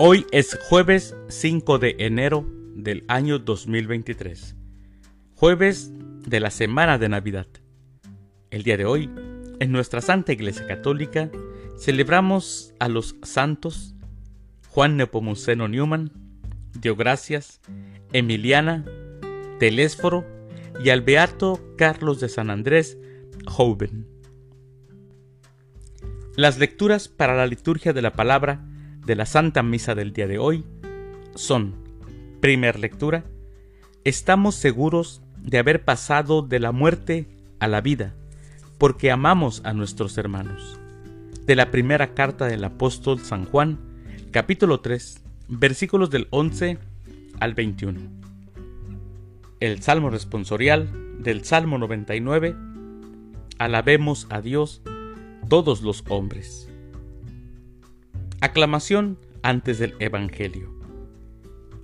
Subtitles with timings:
[0.00, 2.44] Hoy es jueves 5 de enero
[2.74, 4.56] del año 2023,
[5.36, 5.92] jueves
[6.26, 7.46] de la semana de Navidad.
[8.50, 9.08] El día de hoy,
[9.60, 11.30] en nuestra Santa Iglesia Católica,
[11.78, 13.94] celebramos a los santos
[14.68, 16.10] Juan Nepomuceno Newman,
[16.72, 17.60] Diogracias,
[18.12, 18.84] Emiliana,
[19.60, 20.26] Telésforo
[20.82, 22.98] y al Beato Carlos de San Andrés
[23.46, 24.08] Joven.
[26.34, 28.66] Las lecturas para la liturgia de la palabra
[29.06, 30.64] de la Santa Misa del día de hoy
[31.34, 31.74] son,
[32.40, 33.24] primer lectura,
[34.04, 38.14] estamos seguros de haber pasado de la muerte a la vida,
[38.78, 40.78] porque amamos a nuestros hermanos.
[41.46, 43.78] De la primera carta del apóstol San Juan,
[44.30, 46.78] capítulo 3, versículos del 11
[47.40, 48.00] al 21.
[49.60, 52.56] El Salmo responsorial del Salmo 99,
[53.58, 54.82] Alabemos a Dios
[55.48, 56.68] todos los hombres.
[58.44, 60.70] Aclamación antes del Evangelio.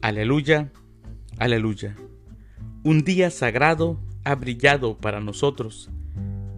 [0.00, 0.72] Aleluya,
[1.36, 1.94] aleluya.
[2.82, 5.90] Un día sagrado ha brillado para nosotros.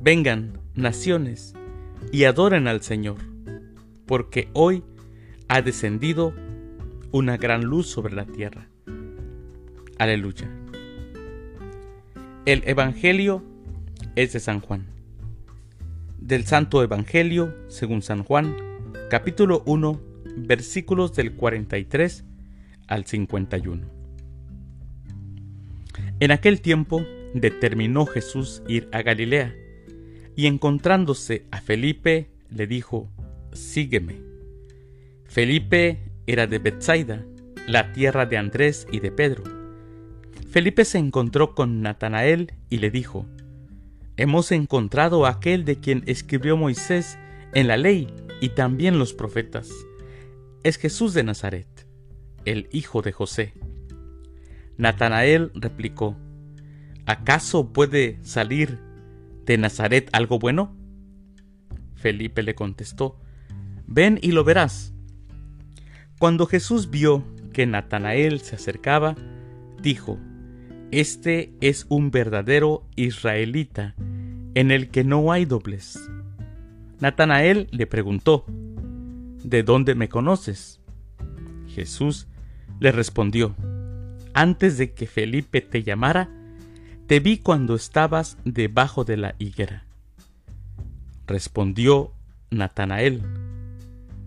[0.01, 1.57] Vengan, naciones,
[2.13, 3.17] y adoren al Señor,
[4.07, 4.85] porque hoy
[5.49, 6.33] ha descendido
[7.11, 8.69] una gran luz sobre la tierra.
[9.99, 10.49] Aleluya.
[12.47, 13.43] El Evangelio
[14.15, 14.87] es de San Juan.
[16.19, 18.69] Del Santo Evangelio, según San Juan,
[19.09, 20.01] capítulo 1,
[20.37, 22.25] versículos del 43
[22.89, 23.87] al 51.
[26.21, 29.55] En aquel tiempo determinó Jesús ir a Galilea,
[30.37, 33.09] y encontrándose a Felipe le dijo,
[33.53, 34.21] Sígueme.
[35.25, 37.25] Felipe era de Bethsaida,
[37.67, 39.43] la tierra de Andrés y de Pedro.
[40.51, 43.25] Felipe se encontró con Natanael y le dijo,
[44.19, 47.19] Hemos encontrado a aquel de quien escribió Moisés
[47.55, 48.09] en la ley
[48.41, 49.71] y también los profetas.
[50.63, 51.87] Es Jesús de Nazaret,
[52.45, 53.55] el hijo de José.
[54.77, 56.17] Natanael replicó,
[57.07, 58.79] ¿acaso puede salir
[59.45, 60.77] de Nazaret algo bueno?
[61.95, 63.21] Felipe le contestó,
[63.87, 64.95] ven y lo verás.
[66.19, 69.17] Cuando Jesús vio que Natanael se acercaba,
[69.83, 70.19] dijo,
[70.91, 73.95] Este es un verdadero israelita,
[74.55, 75.99] en el que no hay doblez.
[77.01, 78.45] Natanael le preguntó,
[79.45, 80.81] ¿De dónde me conoces?
[81.69, 82.27] Jesús
[82.81, 83.55] le respondió,
[84.35, 86.29] Antes de que Felipe te llamara,
[87.07, 89.85] te vi cuando estabas debajo de la higuera.
[91.27, 92.13] Respondió
[92.51, 93.23] Natanael,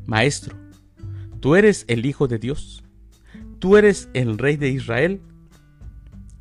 [0.06, 0.56] Maestro,
[1.40, 2.84] ¿tú eres el Hijo de Dios?
[3.60, 5.22] ¿Tú eres el Rey de Israel?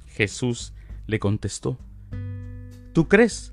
[0.06, 0.72] Jesús
[1.06, 1.78] le contestó,
[2.92, 3.52] ¿tú crees?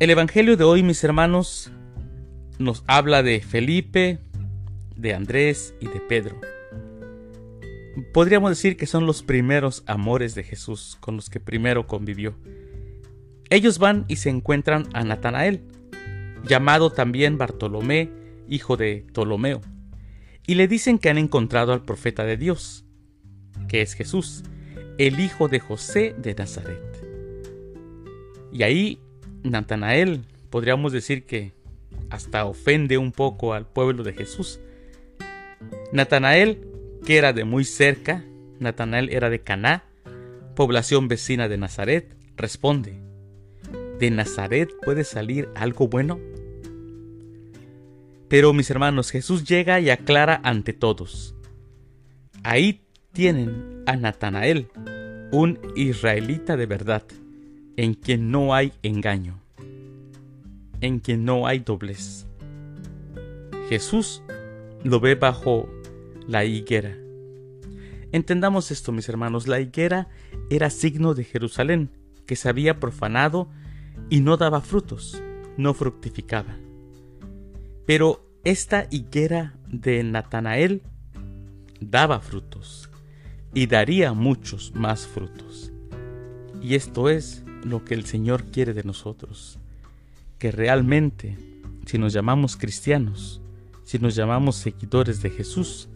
[0.00, 1.70] El Evangelio de hoy, mis hermanos,
[2.58, 4.18] nos habla de Felipe,
[4.96, 6.40] de Andrés y de Pedro.
[8.12, 12.34] Podríamos decir que son los primeros amores de Jesús con los que primero convivió.
[13.50, 15.62] Ellos van y se encuentran a Natanael,
[16.42, 18.10] llamado también Bartolomé,
[18.48, 19.60] hijo de Ptolomeo,
[20.44, 22.84] y le dicen que han encontrado al profeta de Dios,
[23.68, 24.42] que es Jesús,
[24.98, 26.82] el hijo de José de Nazaret.
[28.52, 28.98] Y ahí
[29.44, 31.52] Natanael podríamos decir que
[32.08, 34.58] hasta ofende un poco al pueblo de Jesús.
[35.92, 36.66] Natanael,
[37.04, 38.24] que era de muy cerca,
[38.58, 39.84] Natanael era de Caná,
[40.56, 42.98] población vecina de Nazaret, responde:
[43.98, 46.18] ¿De Nazaret puede salir algo bueno?
[48.28, 51.34] Pero mis hermanos, Jesús llega y aclara ante todos.
[52.42, 52.80] Ahí
[53.12, 54.68] tienen a Natanael,
[55.30, 57.04] un israelita de verdad
[57.76, 59.40] en quien no hay engaño,
[60.80, 62.26] en quien no hay doblez.
[63.68, 64.22] Jesús
[64.82, 65.68] lo ve bajo
[66.26, 66.96] la higuera.
[68.12, 70.08] Entendamos esto, mis hermanos, la higuera
[70.50, 71.90] era signo de Jerusalén,
[72.26, 73.48] que se había profanado
[74.10, 75.20] y no daba frutos,
[75.56, 76.56] no fructificaba.
[77.86, 80.82] Pero esta higuera de Natanael
[81.80, 82.88] daba frutos
[83.52, 85.72] y daría muchos más frutos.
[86.62, 89.58] Y esto es lo que el Señor quiere de nosotros.
[90.44, 91.38] Que realmente,
[91.86, 93.40] si nos llamamos cristianos,
[93.82, 95.88] si nos llamamos seguidores de Jesús,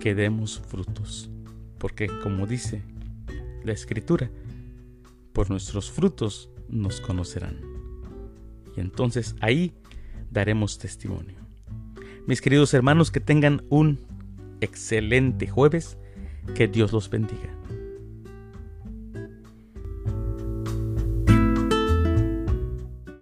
[0.00, 1.28] que demos frutos.
[1.76, 2.80] Porque como dice
[3.62, 4.30] la escritura,
[5.34, 7.60] por nuestros frutos nos conocerán.
[8.74, 9.74] Y entonces ahí
[10.30, 11.36] daremos testimonio.
[12.26, 14.00] Mis queridos hermanos, que tengan un
[14.62, 15.98] excelente jueves.
[16.54, 17.54] Que Dios los bendiga.